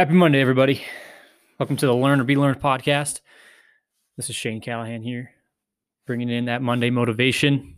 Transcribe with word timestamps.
Happy 0.00 0.14
Monday, 0.14 0.40
everybody. 0.40 0.82
Welcome 1.58 1.76
to 1.76 1.84
the 1.84 1.94
Learn 1.94 2.22
or 2.22 2.24
Be 2.24 2.34
Learned 2.34 2.58
podcast. 2.58 3.20
This 4.16 4.30
is 4.30 4.34
Shane 4.34 4.62
Callahan 4.62 5.02
here, 5.02 5.32
bringing 6.06 6.30
in 6.30 6.46
that 6.46 6.62
Monday 6.62 6.88
motivation. 6.88 7.76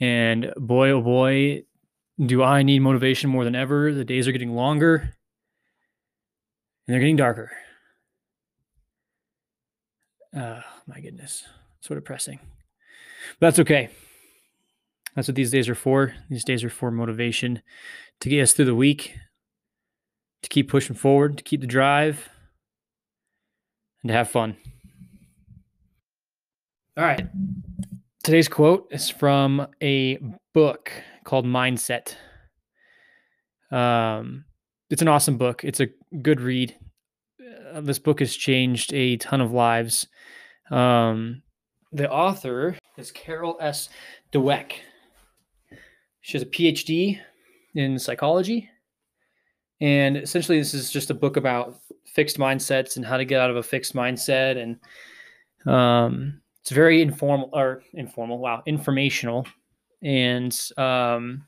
And 0.00 0.54
boy, 0.56 0.88
oh 0.88 1.02
boy, 1.02 1.64
do 2.18 2.42
I 2.42 2.62
need 2.62 2.78
motivation 2.78 3.28
more 3.28 3.44
than 3.44 3.54
ever. 3.54 3.92
The 3.92 4.06
days 4.06 4.26
are 4.26 4.32
getting 4.32 4.54
longer 4.54 4.94
and 4.96 5.12
they're 6.88 6.98
getting 6.98 7.16
darker. 7.16 7.50
Oh, 10.34 10.62
my 10.86 11.00
goodness. 11.00 11.44
So 11.82 11.94
depressing. 11.94 12.40
But 13.38 13.48
that's 13.48 13.58
okay. 13.58 13.90
That's 15.14 15.28
what 15.28 15.34
these 15.34 15.50
days 15.50 15.68
are 15.68 15.74
for. 15.74 16.14
These 16.30 16.44
days 16.44 16.64
are 16.64 16.70
for 16.70 16.90
motivation 16.90 17.60
to 18.20 18.30
get 18.30 18.40
us 18.40 18.54
through 18.54 18.64
the 18.64 18.74
week, 18.74 19.14
to 20.42 20.48
keep 20.48 20.68
pushing 20.68 20.96
forward, 20.96 21.38
to 21.38 21.44
keep 21.44 21.60
the 21.60 21.66
drive, 21.66 22.28
and 24.02 24.08
to 24.08 24.14
have 24.14 24.30
fun. 24.30 24.56
All 26.96 27.04
right. 27.04 27.26
Today's 28.22 28.48
quote 28.48 28.88
is 28.90 29.08
from 29.08 29.66
a 29.82 30.18
book 30.52 30.92
called 31.24 31.46
Mindset. 31.46 32.16
Um, 33.70 34.44
it's 34.90 35.02
an 35.02 35.08
awesome 35.08 35.38
book. 35.38 35.64
It's 35.64 35.80
a 35.80 35.88
good 36.20 36.40
read. 36.40 36.76
Uh, 37.72 37.80
this 37.80 37.98
book 37.98 38.20
has 38.20 38.36
changed 38.36 38.92
a 38.92 39.16
ton 39.16 39.40
of 39.40 39.52
lives. 39.52 40.06
Um, 40.70 41.42
the 41.92 42.10
author 42.10 42.76
is 42.96 43.10
Carol 43.10 43.56
S. 43.60 43.88
Dweck. 44.32 44.72
She 46.20 46.38
has 46.38 46.42
a 46.42 46.46
PhD 46.46 47.18
in 47.74 47.98
psychology 47.98 48.68
and 49.82 50.16
essentially, 50.16 50.58
this 50.58 50.74
is 50.74 50.92
just 50.92 51.10
a 51.10 51.14
book 51.14 51.36
about 51.36 51.80
fixed 52.06 52.38
mindsets 52.38 52.96
and 52.96 53.04
how 53.04 53.16
to 53.16 53.24
get 53.24 53.40
out 53.40 53.50
of 53.50 53.56
a 53.56 53.64
fixed 53.64 53.96
mindset. 53.96 54.56
And 54.56 55.72
um, 55.74 56.40
it's 56.60 56.70
very 56.70 57.02
informal 57.02 57.50
or 57.52 57.82
informal, 57.92 58.38
wow, 58.38 58.62
informational. 58.64 59.44
And 60.00 60.56
um, 60.78 61.44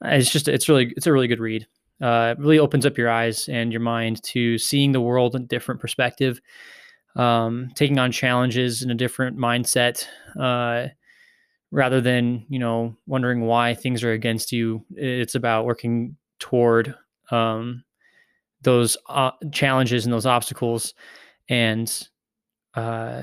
it's 0.00 0.30
just, 0.30 0.46
it's 0.46 0.68
really, 0.68 0.92
it's 0.96 1.08
a 1.08 1.12
really 1.12 1.26
good 1.26 1.40
read. 1.40 1.66
Uh, 2.00 2.34
it 2.38 2.40
really 2.40 2.60
opens 2.60 2.86
up 2.86 2.96
your 2.96 3.10
eyes 3.10 3.48
and 3.48 3.72
your 3.72 3.80
mind 3.80 4.22
to 4.22 4.56
seeing 4.56 4.92
the 4.92 5.00
world 5.00 5.34
in 5.34 5.42
a 5.42 5.46
different 5.46 5.80
perspective, 5.80 6.40
um, 7.16 7.72
taking 7.74 7.98
on 7.98 8.12
challenges 8.12 8.82
in 8.82 8.92
a 8.92 8.94
different 8.94 9.36
mindset. 9.36 10.06
Uh, 10.38 10.86
rather 11.72 12.00
than 12.00 12.44
you 12.48 12.58
know 12.58 12.96
wondering 13.06 13.42
why 13.42 13.74
things 13.74 14.02
are 14.02 14.10
against 14.10 14.50
you 14.50 14.84
it's 14.96 15.36
about 15.36 15.64
working 15.64 16.16
toward 16.40 16.96
um, 17.30 17.84
those 18.62 18.96
uh, 19.08 19.32
challenges 19.52 20.04
and 20.04 20.12
those 20.12 20.26
obstacles 20.26 20.94
and 21.48 22.08
uh, 22.74 23.22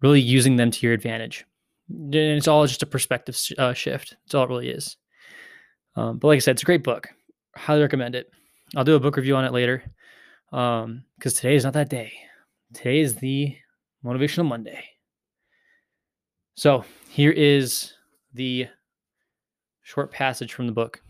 really 0.00 0.20
using 0.20 0.56
them 0.56 0.70
to 0.70 0.86
your 0.86 0.94
advantage. 0.94 1.44
And 1.88 2.14
it's 2.14 2.48
all 2.48 2.66
just 2.66 2.82
a 2.82 2.86
perspective 2.86 3.38
uh, 3.58 3.72
shift. 3.72 4.16
That's 4.24 4.34
all 4.34 4.44
it 4.44 4.48
really 4.48 4.70
is. 4.70 4.96
Um, 5.96 6.18
but 6.18 6.28
like 6.28 6.36
I 6.36 6.40
said, 6.40 6.52
it's 6.52 6.62
a 6.62 6.66
great 6.66 6.84
book. 6.84 7.08
Highly 7.56 7.82
recommend 7.82 8.14
it. 8.14 8.30
I'll 8.76 8.84
do 8.84 8.94
a 8.94 9.00
book 9.00 9.16
review 9.16 9.34
on 9.36 9.44
it 9.44 9.52
later 9.52 9.82
Um 10.52 11.04
because 11.18 11.34
um, 11.34 11.40
today 11.40 11.54
is 11.54 11.64
not 11.64 11.74
that 11.74 11.90
day. 11.90 12.12
Today 12.72 13.00
is 13.00 13.16
the 13.16 13.56
Motivational 14.04 14.46
Monday. 14.46 14.82
So 16.54 16.84
here 17.08 17.32
is 17.32 17.92
the 18.34 18.68
short 19.82 20.12
passage 20.12 20.54
from 20.54 20.66
the 20.66 20.72
book. 20.72 21.02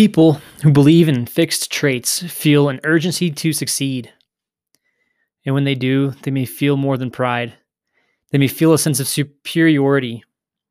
People 0.00 0.40
who 0.62 0.72
believe 0.72 1.10
in 1.10 1.26
fixed 1.26 1.70
traits 1.70 2.22
feel 2.22 2.70
an 2.70 2.80
urgency 2.84 3.30
to 3.30 3.52
succeed. 3.52 4.10
And 5.44 5.54
when 5.54 5.64
they 5.64 5.74
do, 5.74 6.12
they 6.22 6.30
may 6.30 6.46
feel 6.46 6.78
more 6.78 6.96
than 6.96 7.10
pride. 7.10 7.52
They 8.30 8.38
may 8.38 8.48
feel 8.48 8.72
a 8.72 8.78
sense 8.78 8.98
of 8.98 9.06
superiority, 9.06 10.24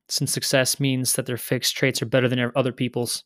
since 0.07 0.33
success 0.33 0.79
means 0.79 1.13
that 1.13 1.27
their 1.27 1.37
fixed 1.37 1.77
traits 1.77 2.01
are 2.01 2.07
better 2.07 2.27
than 2.27 2.51
other 2.55 2.71
people's. 2.71 3.23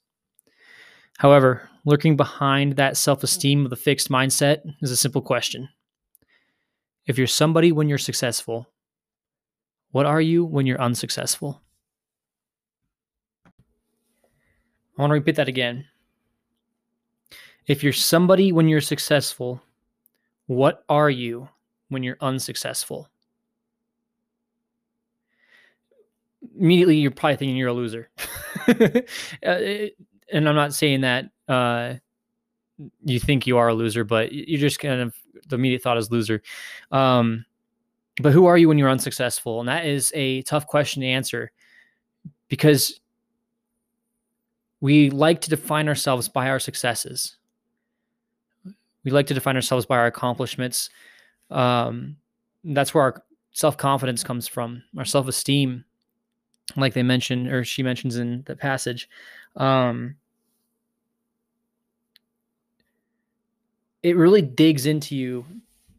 However, 1.20 1.70
lurking 1.86 2.18
behind 2.18 2.76
that 2.76 2.98
self 2.98 3.24
esteem 3.24 3.64
of 3.64 3.70
the 3.70 3.78
fixed 3.78 4.10
mindset 4.10 4.60
is 4.82 4.92
a 4.92 4.98
simple 4.98 5.22
question. 5.22 5.70
If 7.06 7.18
you're 7.18 7.28
somebody 7.28 7.72
when 7.72 7.88
you're 7.88 7.98
successful, 7.98 8.68
what 9.92 10.06
are 10.06 10.20
you 10.20 10.44
when 10.44 10.66
you're 10.66 10.82
unsuccessful? 10.82 11.62
I 13.46 15.02
want 15.02 15.12
to 15.12 15.16
repeat 15.16 15.38
that 15.38 15.48
again. 15.48 15.86
If 17.68 17.84
you're 17.84 17.94
somebody 17.94 18.52
when 18.52 18.68
you're 18.68 18.82
successful, 18.82 19.62
what 20.48 20.84
are 20.90 21.10
you 21.10 21.48
when 21.90 22.04
you're 22.04 22.18
unsuccessful? 22.22 23.10
Immediately, 26.60 26.98
you're 26.98 27.12
probably 27.12 27.38
thinking 27.38 27.58
you're 27.58 27.70
a 27.70 27.74
loser. 27.74 28.10
Uh, 29.46 29.88
and 30.32 30.48
I'm 30.48 30.56
not 30.56 30.74
saying 30.74 31.02
that 31.02 31.26
uh, 31.50 31.96
you 33.04 33.20
think 33.20 33.46
you 33.46 33.58
are 33.58 33.68
a 33.68 33.74
loser, 33.74 34.06
but 34.06 34.32
you're 34.32 34.60
just 34.60 34.80
kind 34.80 35.02
of 35.02 35.16
the 35.48 35.56
immediate 35.56 35.82
thought 35.82 35.98
is 35.98 36.12
loser. 36.12 36.42
Um, 36.92 37.46
but 38.22 38.32
who 38.32 38.46
are 38.46 38.58
you 38.58 38.68
when 38.68 38.78
you're 38.78 38.90
unsuccessful? 38.90 39.60
And 39.60 39.68
that 39.68 39.86
is 39.86 40.12
a 40.16 40.44
tough 40.44 40.68
question 40.68 41.02
to 41.02 41.08
answer 41.08 41.52
because 42.48 43.00
we 44.82 45.10
like 45.10 45.42
to 45.42 45.50
define 45.50 45.88
ourselves 45.88 46.30
by 46.30 46.50
our 46.50 46.60
successes. 46.60 47.38
We 49.04 49.12
like 49.12 49.28
to 49.28 49.34
define 49.34 49.56
ourselves 49.56 49.86
by 49.86 49.98
our 49.98 50.06
accomplishments. 50.06 50.90
Um, 51.50 52.18
that's 52.64 52.94
where 52.94 53.04
our 53.04 53.24
self 53.52 53.78
confidence 53.78 54.24
comes 54.24 54.48
from, 54.48 54.84
our 54.98 55.06
self 55.06 55.28
esteem, 55.28 55.86
like 56.76 56.94
they 56.94 57.04
mentioned, 57.04 57.48
or 57.48 57.64
she 57.64 57.84
mentions 57.84 58.18
in 58.18 58.44
the 58.46 58.56
passage. 58.56 59.10
Um, 59.56 60.16
it 64.02 64.18
really 64.18 64.42
digs 64.42 64.86
into 64.86 65.16
you, 65.16 65.46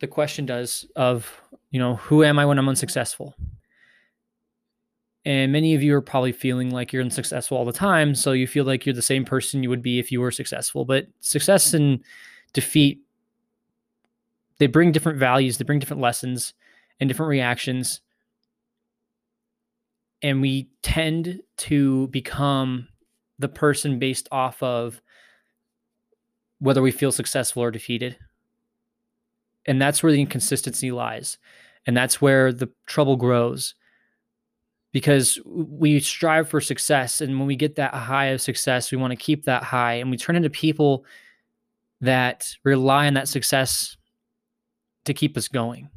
the 0.01 0.07
question 0.07 0.47
does, 0.47 0.87
of, 0.97 1.41
you 1.71 1.79
know, 1.79 1.97
who 1.97 2.23
am 2.23 2.39
I 2.39 2.47
when 2.47 2.59
I'm 2.59 2.69
unsuccessful? 2.69 3.35
And 5.27 5.53
many 5.53 5.75
of 5.75 5.83
you 5.83 5.95
are 5.95 6.03
probably 6.03 6.33
feeling 6.33 6.71
like 6.71 6.93
you're 6.93 7.03
unsuccessful 7.03 7.57
all 7.57 7.65
the 7.65 7.73
time. 7.73 8.15
So 8.15 8.33
you 8.33 8.47
feel 8.47 8.65
like 8.65 8.85
you're 8.85 8.95
the 8.95 9.01
same 9.01 9.25
person 9.25 9.63
you 9.63 9.71
would 9.71 9.81
be 9.81 9.99
if 9.99 10.13
you 10.13 10.21
were 10.21 10.31
successful. 10.31 10.85
But 10.85 11.07
success 11.21 11.73
and 11.73 12.01
defeat, 12.55 13.03
they 14.59 14.67
bring 14.67 14.93
different 14.93 15.19
values, 15.19 15.59
they 15.59 15.65
bring 15.65 15.79
different 15.79 16.01
lessons 16.01 16.55
and 16.99 17.09
different 17.09 17.29
reactions. 17.29 18.01
And 20.23 20.41
we 20.41 20.71
tend 20.83 21.43
to 21.59 22.09
become 22.09 22.89
the 23.39 23.49
person 23.49 23.99
based 23.99 24.29
off 24.33 24.63
of 24.63 25.03
whether 26.61 26.81
we 26.81 26.93
feel 26.93 27.13
successful 27.13 27.63
or 27.63 27.71
defeated. 27.71 28.17
And 29.67 29.83
that's 29.83 30.03
where 30.03 30.13
the 30.13 30.21
inconsistency 30.21 30.91
lies. 30.91 31.37
And 31.87 31.97
that's 31.97 32.23
where 32.23 32.53
the 32.53 32.71
trouble 32.87 33.17
grows 33.17 33.75
because 34.93 35.39
we 35.45 35.99
strive 36.01 36.49
for 36.49 36.61
success. 36.61 37.21
And 37.21 37.39
when 37.39 37.49
we 37.49 37.57
get 37.57 37.75
that 37.77 37.93
high 37.93 38.27
of 38.27 38.41
success, 38.41 38.93
we 38.93 38.97
want 38.97 39.11
to 39.11 39.17
keep 39.17 39.45
that 39.45 39.65
high. 39.65 39.95
And 39.95 40.11
we 40.11 40.17
turn 40.17 40.37
into 40.37 40.49
people 40.49 41.05
that 42.05 42.57
rely 42.65 43.07
on 43.07 43.15
that 43.15 43.29
success 43.29 43.97
to 45.05 45.15
keep 45.15 45.37
us 45.37 45.49
going. 45.49 45.91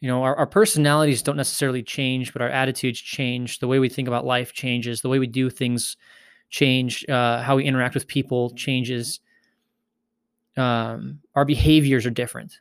You 0.00 0.08
know, 0.08 0.22
our, 0.22 0.36
our 0.36 0.46
personalities 0.46 1.22
don't 1.22 1.36
necessarily 1.36 1.82
change, 1.82 2.32
but 2.32 2.42
our 2.42 2.50
attitudes 2.50 3.00
change. 3.00 3.58
The 3.58 3.68
way 3.68 3.78
we 3.78 3.88
think 3.88 4.06
about 4.06 4.26
life 4.26 4.52
changes. 4.52 5.00
The 5.00 5.08
way 5.08 5.18
we 5.18 5.26
do 5.26 5.48
things 5.48 5.96
change. 6.50 7.08
Uh, 7.08 7.42
how 7.42 7.56
we 7.56 7.64
interact 7.64 7.94
with 7.94 8.06
people 8.06 8.50
changes. 8.50 9.20
Um, 10.56 11.20
our 11.34 11.44
behaviors 11.44 12.04
are 12.04 12.10
different. 12.10 12.58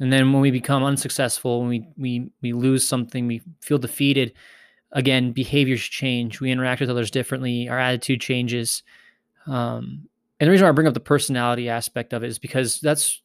And 0.00 0.12
then 0.12 0.32
when 0.32 0.42
we 0.42 0.50
become 0.50 0.82
unsuccessful, 0.82 1.60
when 1.60 1.68
we 1.68 1.86
we 1.96 2.30
we 2.40 2.52
lose 2.52 2.86
something, 2.86 3.26
we 3.26 3.42
feel 3.60 3.78
defeated. 3.78 4.32
Again, 4.92 5.32
behaviors 5.32 5.82
change. 5.82 6.40
We 6.40 6.50
interact 6.50 6.80
with 6.80 6.90
others 6.90 7.10
differently. 7.10 7.68
Our 7.68 7.78
attitude 7.78 8.20
changes. 8.20 8.82
Um, 9.46 10.08
and 10.38 10.46
the 10.46 10.50
reason 10.50 10.64
why 10.64 10.70
I 10.70 10.72
bring 10.72 10.86
up 10.86 10.94
the 10.94 11.00
personality 11.00 11.68
aspect 11.68 12.12
of 12.12 12.24
it 12.24 12.28
is 12.28 12.38
because 12.38 12.80
that's 12.80 13.20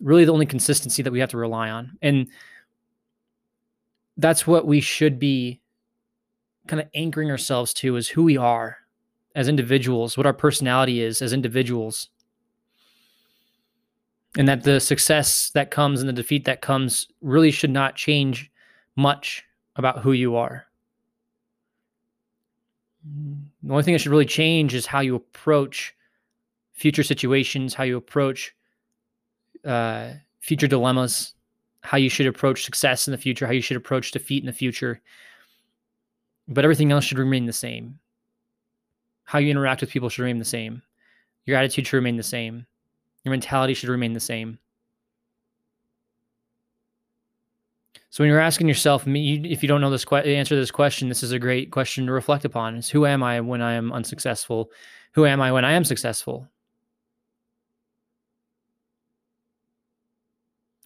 really 0.00 0.24
the 0.24 0.32
only 0.32 0.46
consistency 0.46 1.02
that 1.02 1.12
we 1.12 1.20
have 1.20 1.30
to 1.30 1.38
rely 1.38 1.70
on. 1.70 1.98
And 2.02 2.28
that's 4.16 4.46
what 4.46 4.66
we 4.66 4.80
should 4.80 5.18
be 5.18 5.60
kind 6.66 6.80
of 6.80 6.88
anchoring 6.94 7.30
ourselves 7.30 7.74
to 7.74 7.96
is 7.96 8.08
who 8.08 8.22
we 8.22 8.36
are 8.36 8.76
as 9.34 9.48
individuals, 9.48 10.16
what 10.16 10.26
our 10.26 10.32
personality 10.32 11.00
is 11.00 11.22
as 11.22 11.32
individuals 11.32 12.10
and 14.38 14.48
that 14.48 14.62
the 14.62 14.80
success 14.80 15.50
that 15.50 15.70
comes 15.70 16.00
and 16.00 16.08
the 16.08 16.12
defeat 16.12 16.44
that 16.44 16.62
comes 16.62 17.06
really 17.20 17.50
should 17.50 17.70
not 17.70 17.96
change 17.96 18.50
much 18.96 19.44
about 19.76 20.00
who 20.00 20.12
you 20.12 20.36
are. 20.36 20.66
The 23.04 23.70
only 23.72 23.82
thing 23.82 23.92
that 23.94 24.00
should 24.00 24.12
really 24.12 24.26
change 24.26 24.74
is 24.74 24.86
how 24.86 25.00
you 25.00 25.14
approach 25.14 25.94
future 26.72 27.02
situations, 27.02 27.74
how 27.74 27.84
you 27.84 27.96
approach 27.96 28.54
uh, 29.64 30.12
future 30.40 30.68
dilemmas, 30.68 31.34
how 31.82 31.98
you 31.98 32.08
should 32.08 32.26
approach 32.26 32.64
success 32.64 33.08
in 33.08 33.12
the 33.12 33.18
future, 33.18 33.46
how 33.46 33.52
you 33.52 33.60
should 33.60 33.76
approach 33.76 34.12
defeat 34.12 34.42
in 34.42 34.46
the 34.46 34.52
future. 34.52 35.00
But 36.48 36.64
everything 36.64 36.92
else 36.92 37.04
should 37.04 37.18
remain 37.18 37.46
the 37.46 37.52
same. 37.52 37.98
How 39.24 39.38
you 39.38 39.50
interact 39.50 39.80
with 39.80 39.90
people 39.90 40.08
should 40.08 40.22
remain 40.22 40.38
the 40.38 40.44
same. 40.44 40.82
Your 41.44 41.56
attitude 41.56 41.86
should 41.86 41.96
remain 41.96 42.16
the 42.16 42.22
same. 42.22 42.66
Your 43.24 43.30
mentality 43.30 43.74
should 43.74 43.88
remain 43.88 44.12
the 44.12 44.20
same. 44.20 44.58
So 48.12 48.22
when 48.22 48.28
you're 48.28 48.40
asking 48.40 48.68
yourself, 48.68 49.04
if 49.06 49.62
you 49.62 49.68
don't 49.68 49.80
know 49.80 49.88
this 49.88 50.04
answer 50.04 50.54
to 50.54 50.60
this 50.60 50.70
question, 50.70 51.08
this 51.08 51.22
is 51.22 51.32
a 51.32 51.38
great 51.38 51.70
question 51.70 52.04
to 52.04 52.12
reflect 52.12 52.44
upon: 52.44 52.76
is 52.76 52.90
who 52.90 53.06
am 53.06 53.22
I 53.22 53.40
when 53.40 53.62
I 53.62 53.72
am 53.72 53.90
unsuccessful? 53.90 54.70
Who 55.12 55.24
am 55.24 55.40
I 55.40 55.50
when 55.50 55.64
I 55.64 55.72
am 55.72 55.82
successful? 55.82 56.46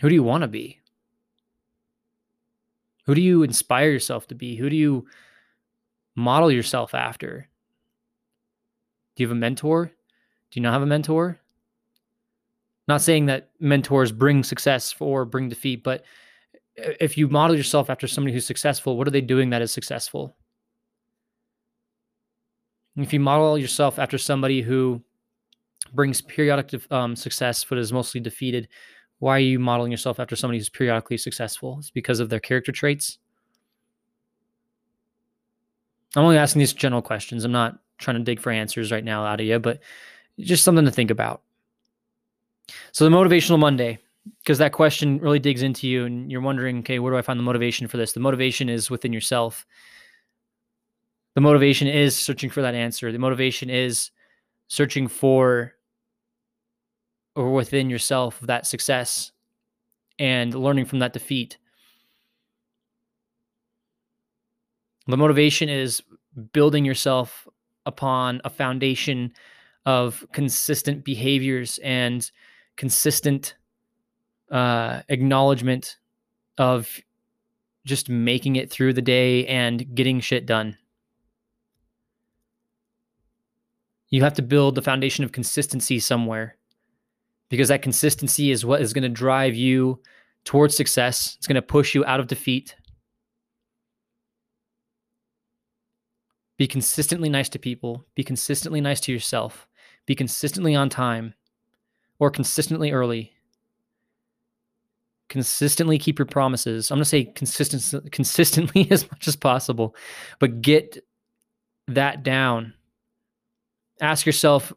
Who 0.00 0.08
do 0.08 0.14
you 0.14 0.22
want 0.22 0.42
to 0.42 0.48
be? 0.48 0.78
Who 3.06 3.16
do 3.16 3.20
you 3.20 3.42
inspire 3.42 3.90
yourself 3.90 4.28
to 4.28 4.36
be? 4.36 4.54
Who 4.54 4.70
do 4.70 4.76
you 4.76 5.08
model 6.14 6.52
yourself 6.52 6.94
after? 6.94 7.48
Do 9.16 9.24
you 9.24 9.28
have 9.28 9.36
a 9.36 9.40
mentor? 9.40 9.86
Do 9.86 10.60
you 10.60 10.62
not 10.62 10.74
have 10.74 10.82
a 10.82 10.86
mentor? 10.86 11.40
Not 12.86 13.02
saying 13.02 13.26
that 13.26 13.50
mentors 13.58 14.12
bring 14.12 14.44
success 14.44 14.94
or 15.00 15.24
bring 15.24 15.48
defeat, 15.48 15.82
but 15.82 16.04
if 16.76 17.16
you 17.16 17.28
model 17.28 17.56
yourself 17.56 17.90
after 17.90 18.06
somebody 18.06 18.32
who's 18.34 18.46
successful, 18.46 18.96
what 18.96 19.06
are 19.06 19.12
they 19.12 19.20
doing 19.20 19.50
that 19.50 19.62
is 19.62 19.72
successful? 19.72 20.36
If 22.96 23.12
you 23.12 23.20
model 23.20 23.58
yourself 23.58 23.98
after 23.98 24.18
somebody 24.18 24.62
who 24.62 25.02
brings 25.92 26.20
periodic 26.20 26.74
um, 26.90 27.14
success 27.14 27.64
but 27.64 27.78
is 27.78 27.92
mostly 27.92 28.20
defeated, 28.20 28.68
why 29.18 29.36
are 29.36 29.40
you 29.40 29.58
modeling 29.58 29.90
yourself 29.90 30.20
after 30.20 30.36
somebody 30.36 30.58
who's 30.58 30.68
periodically 30.68 31.16
successful? 31.16 31.76
It's 31.78 31.90
because 31.90 32.20
of 32.20 32.28
their 32.28 32.40
character 32.40 32.72
traits. 32.72 33.18
I'm 36.14 36.24
only 36.24 36.38
asking 36.38 36.60
these 36.60 36.72
general 36.72 37.02
questions. 37.02 37.44
I'm 37.44 37.52
not 37.52 37.78
trying 37.98 38.16
to 38.16 38.22
dig 38.22 38.40
for 38.40 38.50
answers 38.50 38.92
right 38.92 39.04
now 39.04 39.24
out 39.24 39.40
of 39.40 39.46
you, 39.46 39.58
but 39.58 39.80
just 40.38 40.64
something 40.64 40.84
to 40.84 40.90
think 40.90 41.10
about. 41.10 41.42
So 42.92 43.04
the 43.04 43.14
motivational 43.14 43.58
Monday, 43.58 43.98
because 44.38 44.58
that 44.58 44.72
question 44.72 45.18
really 45.18 45.38
digs 45.38 45.62
into 45.62 45.88
you 45.88 46.04
and 46.04 46.30
you're 46.30 46.40
wondering, 46.40 46.78
okay, 46.80 46.98
where 46.98 47.12
do 47.12 47.18
I 47.18 47.22
find 47.22 47.38
the 47.38 47.44
motivation 47.44 47.88
for 47.88 47.96
this? 47.96 48.12
The 48.12 48.20
motivation 48.20 48.68
is 48.68 48.90
within 48.90 49.12
yourself. 49.12 49.66
The 51.34 51.40
motivation 51.40 51.88
is 51.88 52.16
searching 52.16 52.50
for 52.50 52.62
that 52.62 52.74
answer. 52.74 53.12
The 53.12 53.18
motivation 53.18 53.70
is 53.70 54.10
searching 54.68 55.06
for 55.08 55.74
or 57.34 57.52
within 57.52 57.90
yourself 57.90 58.40
that 58.40 58.66
success 58.66 59.32
and 60.18 60.54
learning 60.54 60.86
from 60.86 61.00
that 61.00 61.12
defeat. 61.12 61.58
The 65.06 65.16
motivation 65.16 65.68
is 65.68 66.02
building 66.52 66.84
yourself 66.84 67.46
upon 67.84 68.40
a 68.44 68.50
foundation 68.50 69.32
of 69.84 70.26
consistent 70.32 71.04
behaviors 71.04 71.78
and 71.84 72.28
consistent 72.76 73.54
uh, 74.50 75.02
acknowledgement 75.08 75.96
of 76.58 76.88
just 77.84 78.08
making 78.08 78.56
it 78.56 78.70
through 78.70 78.92
the 78.92 79.02
day 79.02 79.46
and 79.46 79.94
getting 79.94 80.20
shit 80.20 80.46
done. 80.46 80.76
You 84.08 84.22
have 84.22 84.34
to 84.34 84.42
build 84.42 84.74
the 84.74 84.82
foundation 84.82 85.24
of 85.24 85.32
consistency 85.32 85.98
somewhere 85.98 86.56
because 87.48 87.68
that 87.68 87.82
consistency 87.82 88.50
is 88.50 88.64
what 88.64 88.80
is 88.80 88.92
going 88.92 89.02
to 89.02 89.08
drive 89.08 89.54
you 89.54 90.00
towards 90.44 90.76
success. 90.76 91.36
It's 91.38 91.46
going 91.46 91.56
to 91.56 91.62
push 91.62 91.94
you 91.94 92.04
out 92.04 92.20
of 92.20 92.26
defeat. 92.26 92.74
Be 96.56 96.66
consistently 96.66 97.28
nice 97.28 97.48
to 97.50 97.58
people. 97.58 98.06
Be 98.14 98.24
consistently 98.24 98.80
nice 98.80 99.00
to 99.02 99.12
yourself. 99.12 99.68
Be 100.06 100.14
consistently 100.14 100.74
on 100.74 100.88
time 100.88 101.34
or 102.18 102.30
consistently 102.30 102.92
early. 102.92 103.32
Consistently 105.28 105.98
keep 105.98 106.18
your 106.18 106.26
promises. 106.26 106.90
I'm 106.90 106.96
going 106.96 107.04
to 107.04 107.08
say 107.08 107.24
consistent, 107.24 108.12
consistently 108.12 108.88
as 108.90 109.10
much 109.10 109.26
as 109.26 109.36
possible, 109.36 109.96
but 110.38 110.62
get 110.62 111.04
that 111.88 112.22
down. 112.22 112.74
Ask 114.00 114.26
yourself 114.26 114.72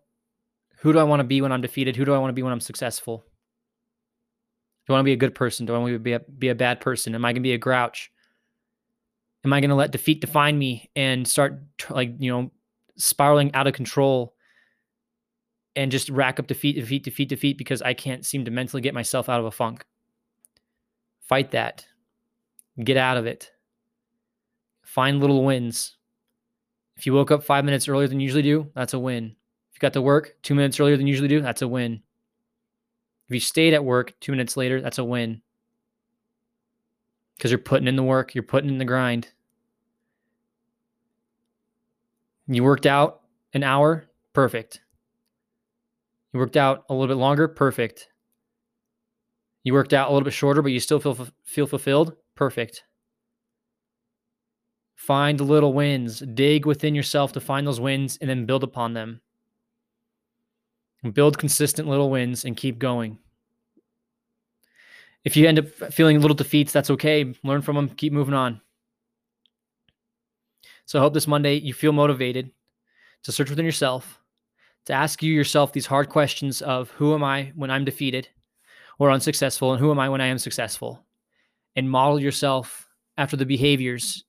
who 0.79 0.93
do 0.93 0.99
I 0.99 1.03
want 1.03 1.19
to 1.19 1.25
be 1.25 1.41
when 1.41 1.51
I'm 1.51 1.61
defeated? 1.61 1.95
Who 1.95 2.05
do 2.05 2.13
I 2.13 2.17
want 2.17 2.29
to 2.29 2.33
be 2.33 2.43
when 2.43 2.53
I'm 2.53 2.61
successful? 2.61 3.25
Do 4.87 4.93
I 4.93 4.95
want 4.95 5.01
to 5.01 5.09
be 5.09 5.13
a 5.13 5.17
good 5.17 5.35
person? 5.35 5.65
Do 5.65 5.75
I 5.75 5.77
want 5.77 5.93
to 5.93 5.99
be 5.99 6.13
a, 6.13 6.19
be 6.19 6.49
a 6.49 6.55
bad 6.55 6.79
person? 6.79 7.13
Am 7.15 7.25
I 7.25 7.29
going 7.29 7.41
to 7.43 7.47
be 7.47 7.53
a 7.53 7.57
grouch? 7.57 8.11
Am 9.43 9.53
I 9.53 9.59
going 9.59 9.69
to 9.69 9.75
let 9.75 9.91
defeat 9.91 10.21
define 10.21 10.57
me 10.57 10.89
and 10.95 11.27
start 11.27 11.61
like, 11.89 12.13
you 12.17 12.31
know, 12.31 12.51
spiraling 12.95 13.53
out 13.53 13.67
of 13.67 13.73
control 13.73 14.35
and 15.75 15.91
just 15.91 16.09
rack 16.09 16.39
up 16.39 16.47
defeat, 16.47 16.75
defeat, 16.75 17.03
defeat, 17.03 17.29
defeat 17.29 17.57
because 17.57 17.81
I 17.81 17.93
can't 17.93 18.25
seem 18.25 18.45
to 18.45 18.51
mentally 18.51 18.81
get 18.81 18.93
myself 18.93 19.29
out 19.29 19.39
of 19.39 19.45
a 19.45 19.51
funk? 19.51 19.85
Fight 21.29 21.51
that. 21.51 21.85
Get 22.83 22.97
out 22.97 23.17
of 23.17 23.27
it. 23.27 23.51
Find 24.83 25.19
little 25.19 25.45
wins. 25.45 25.95
If 26.97 27.05
you 27.05 27.13
woke 27.13 27.29
up 27.29 27.43
five 27.43 27.63
minutes 27.63 27.87
earlier 27.87 28.07
than 28.07 28.19
you 28.19 28.23
usually 28.23 28.41
do, 28.41 28.71
that's 28.75 28.93
a 28.93 28.99
win 28.99 29.35
If 29.69 29.75
you 29.75 29.79
got 29.79 29.93
to 29.93 30.01
work 30.01 30.35
two 30.41 30.55
minutes 30.55 30.79
earlier 30.79 30.97
than 30.97 31.05
you 31.05 31.11
usually 31.11 31.29
do, 31.29 31.39
that's 31.39 31.61
a 31.61 31.67
win. 31.67 32.01
If 33.27 33.35
you 33.35 33.39
stayed 33.39 33.75
at 33.75 33.85
work 33.85 34.15
two 34.19 34.31
minutes 34.31 34.57
later, 34.57 34.81
that's 34.81 34.97
a 34.97 35.03
win. 35.05 35.41
Because 37.37 37.51
you're 37.51 37.59
putting 37.59 37.87
in 37.87 37.95
the 37.95 38.03
work, 38.03 38.33
you're 38.33 38.43
putting 38.43 38.69
in 38.69 38.79
the 38.79 38.85
grind. 38.85 39.29
You 42.47 42.63
worked 42.63 42.87
out 42.87 43.21
an 43.53 43.63
hour, 43.63 44.09
perfect. 44.33 44.81
You 46.33 46.39
worked 46.39 46.57
out 46.57 46.85
a 46.89 46.93
little 46.93 47.07
bit 47.07 47.21
longer, 47.21 47.47
perfect. 47.47 48.09
You 49.63 49.73
worked 49.73 49.93
out 49.93 50.09
a 50.09 50.13
little 50.13 50.25
bit 50.25 50.33
shorter, 50.33 50.61
but 50.61 50.71
you 50.71 50.79
still 50.79 50.99
feel 50.99 51.27
feel 51.43 51.67
fulfilled, 51.67 52.15
perfect. 52.35 52.83
Find 54.95 55.39
little 55.39 55.73
wins, 55.73 56.19
dig 56.19 56.65
within 56.65 56.95
yourself 56.95 57.31
to 57.33 57.39
find 57.39 57.65
those 57.65 57.79
wins, 57.79 58.17
and 58.21 58.29
then 58.29 58.45
build 58.45 58.63
upon 58.63 58.93
them 58.93 59.21
build 61.13 61.37
consistent 61.37 61.87
little 61.87 62.09
wins 62.09 62.45
and 62.45 62.57
keep 62.57 62.79
going. 62.79 63.17
If 65.23 65.35
you 65.37 65.47
end 65.47 65.59
up 65.59 65.67
feeling 65.93 66.19
little 66.19 66.35
defeats, 66.35 66.71
that's 66.71 66.89
okay. 66.91 67.33
Learn 67.43 67.61
from 67.61 67.75
them, 67.75 67.89
keep 67.89 68.13
moving 68.13 68.33
on. 68.33 68.61
So 70.85 70.99
I 70.99 71.01
hope 71.01 71.13
this 71.13 71.27
Monday 71.27 71.55
you 71.55 71.73
feel 71.73 71.91
motivated 71.91 72.51
to 73.23 73.31
search 73.31 73.49
within 73.49 73.65
yourself, 73.65 74.19
to 74.85 74.93
ask 74.93 75.21
you 75.21 75.33
yourself 75.33 75.71
these 75.71 75.85
hard 75.85 76.09
questions 76.09 76.61
of 76.61 76.89
who 76.91 77.13
am 77.13 77.23
I 77.23 77.51
when 77.55 77.69
I'm 77.69 77.85
defeated 77.85 78.29
or 78.99 79.09
unsuccessful, 79.09 79.71
and 79.71 79.79
who 79.79 79.89
am 79.91 79.99
I 79.99 80.09
when 80.09 80.21
I 80.21 80.27
am 80.27 80.37
successful, 80.37 81.03
and 81.75 81.89
model 81.89 82.19
yourself 82.19 82.87
after 83.17 83.35
the 83.35 83.45
behaviors 83.45 84.25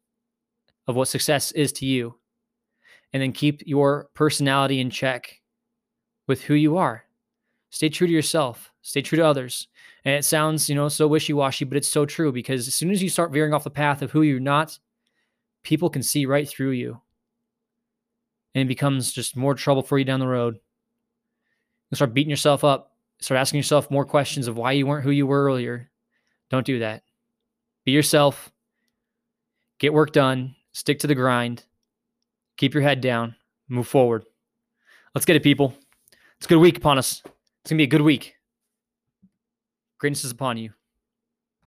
of 0.86 0.96
what 0.96 1.08
success 1.08 1.52
is 1.52 1.72
to 1.72 1.86
you. 1.86 2.14
And 3.12 3.22
then 3.22 3.32
keep 3.32 3.62
your 3.66 4.08
personality 4.14 4.80
in 4.80 4.88
check 4.88 5.40
with 6.28 6.42
who 6.42 6.54
you 6.54 6.76
are. 6.76 7.04
Stay 7.70 7.88
true 7.88 8.06
to 8.06 8.12
yourself, 8.12 8.72
stay 8.82 9.02
true 9.02 9.16
to 9.16 9.26
others. 9.26 9.68
And 10.04 10.14
it 10.14 10.24
sounds, 10.24 10.68
you 10.68 10.74
know, 10.74 10.88
so 10.88 11.06
wishy 11.06 11.32
washy, 11.32 11.64
but 11.64 11.76
it's 11.76 11.88
so 11.88 12.06
true 12.06 12.32
because 12.32 12.66
as 12.66 12.74
soon 12.74 12.90
as 12.90 13.02
you 13.02 13.08
start 13.08 13.32
veering 13.32 13.52
off 13.52 13.64
the 13.64 13.70
path 13.70 14.02
of 14.02 14.10
who 14.10 14.22
you're 14.22 14.40
not, 14.40 14.78
people 15.62 15.90
can 15.90 16.02
see 16.02 16.26
right 16.26 16.48
through 16.48 16.70
you. 16.70 17.00
And 18.54 18.62
it 18.62 18.68
becomes 18.68 19.12
just 19.12 19.36
more 19.36 19.54
trouble 19.54 19.82
for 19.82 19.98
you 19.98 20.04
down 20.04 20.20
the 20.20 20.26
road. 20.26 20.58
You 21.90 21.96
start 21.96 22.14
beating 22.14 22.30
yourself 22.30 22.64
up, 22.64 22.89
start 23.20 23.38
asking 23.38 23.58
yourself 23.58 23.90
more 23.90 24.04
questions 24.04 24.48
of 24.48 24.56
why 24.56 24.72
you 24.72 24.86
weren't 24.86 25.04
who 25.04 25.10
you 25.10 25.26
were 25.26 25.44
earlier. 25.44 25.90
Don't 26.50 26.66
do 26.66 26.80
that. 26.80 27.02
Be 27.84 27.92
yourself, 27.92 28.50
get 29.78 29.92
work 29.92 30.12
done, 30.12 30.56
stick 30.72 30.98
to 31.00 31.06
the 31.06 31.14
grind, 31.14 31.64
keep 32.56 32.74
your 32.74 32.82
head 32.82 33.00
down, 33.00 33.36
move 33.68 33.88
forward. 33.88 34.24
Let's 35.14 35.24
get 35.24 35.36
it, 35.36 35.42
people. 35.42 35.74
It's 36.36 36.46
a 36.46 36.48
good 36.48 36.58
week 36.58 36.78
upon 36.78 36.98
us. 36.98 37.22
It's 37.24 37.70
going 37.70 37.76
to 37.76 37.82
be 37.82 37.84
a 37.84 37.86
good 37.86 38.02
week. 38.02 38.34
Greatness 39.98 40.24
is 40.24 40.30
upon 40.30 40.56
you. 40.56 40.72